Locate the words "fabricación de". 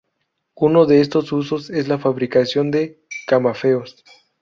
1.99-3.03